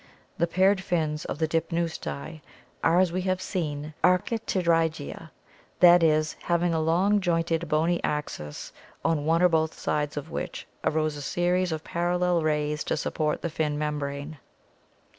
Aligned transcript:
The 0.39 0.47
paired 0.47 0.81
fins 0.81 1.25
of 1.25 1.37
the 1.37 1.47
Dipneusti 1.47 2.41
are, 2.83 2.99
as 2.99 3.11
we 3.11 3.21
have 3.21 3.39
seen, 3.39 3.93
ar 4.03 4.17
chipterygia, 4.17 5.29
that 5.79 6.01
is, 6.01 6.35
having 6.41 6.73
a 6.73 6.81
long, 6.81 7.19
jointed, 7.21 7.69
bony 7.69 8.03
axis, 8.03 8.73
on 9.05 9.25
one 9.27 9.43
or 9.43 9.49
both 9.49 9.77
sides 9.77 10.17
of 10.17 10.31
which 10.31 10.65
arose 10.83 11.17
a 11.17 11.21
series 11.21 11.71
of 11.71 11.83
parallel 11.83 12.41
rays 12.41 12.83
to 12.85 12.97
support 12.97 13.43
the 13.43 13.49
fin 13.51 13.77
membrane. 13.77 14.39